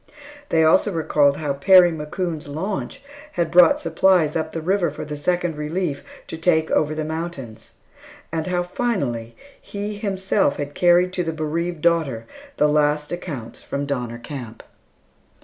They 0.49 0.63
also 0.63 0.91
recalled 0.91 1.37
how 1.37 1.53
Perry 1.53 1.91
McCoon's 1.91 2.47
launch 2.47 3.03
had 3.33 3.51
brought 3.51 3.79
supplies 3.79 4.35
up 4.35 4.51
the 4.51 4.59
river 4.59 4.89
for 4.89 5.05
the 5.05 5.15
Second 5.15 5.55
Relief 5.55 6.03
to 6.25 6.39
take 6.39 6.71
over 6.71 6.95
the 6.95 7.05
mountains; 7.05 7.73
and 8.31 8.47
how 8.47 8.63
finally, 8.63 9.35
he 9.61 9.97
himself 9.99 10.55
had 10.55 10.73
carried 10.73 11.13
to 11.13 11.23
the 11.23 11.33
bereaved 11.33 11.81
daughter 11.81 12.25
the 12.57 12.67
last 12.67 13.11
accounts 13.11 13.61
from 13.61 13.85
Donner 13.85 14.17
Camp. 14.17 14.63